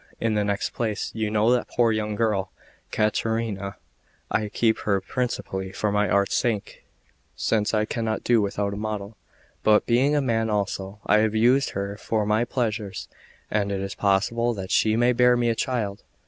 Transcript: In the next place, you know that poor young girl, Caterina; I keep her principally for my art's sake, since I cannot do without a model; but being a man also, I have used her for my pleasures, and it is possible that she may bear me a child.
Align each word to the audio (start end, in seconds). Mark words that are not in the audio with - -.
In 0.19 0.33
the 0.33 0.43
next 0.43 0.71
place, 0.71 1.11
you 1.13 1.29
know 1.29 1.51
that 1.51 1.67
poor 1.67 1.91
young 1.91 2.15
girl, 2.15 2.51
Caterina; 2.91 3.75
I 4.31 4.49
keep 4.49 4.79
her 4.79 4.99
principally 4.99 5.71
for 5.71 5.91
my 5.91 6.09
art's 6.09 6.33
sake, 6.33 6.85
since 7.35 7.71
I 7.75 7.85
cannot 7.85 8.23
do 8.23 8.41
without 8.41 8.73
a 8.73 8.77
model; 8.77 9.15
but 9.61 9.85
being 9.85 10.15
a 10.15 10.19
man 10.21 10.49
also, 10.49 11.01
I 11.05 11.19
have 11.19 11.35
used 11.35 11.73
her 11.77 11.97
for 11.97 12.25
my 12.25 12.45
pleasures, 12.45 13.09
and 13.51 13.71
it 13.71 13.79
is 13.79 13.93
possible 13.93 14.55
that 14.55 14.71
she 14.71 14.95
may 14.95 15.13
bear 15.13 15.37
me 15.37 15.49
a 15.49 15.55
child. 15.55 16.01